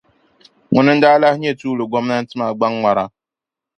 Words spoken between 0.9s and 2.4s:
n-daa lahi nyɛ tuuli gɔmnanti